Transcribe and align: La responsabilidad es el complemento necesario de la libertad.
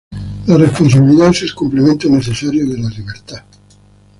La 0.47 0.57
responsabilidad 0.57 1.29
es 1.29 1.43
el 1.43 1.53
complemento 1.53 2.09
necesario 2.09 2.67
de 2.67 2.79
la 2.79 2.89
libertad. 2.89 3.43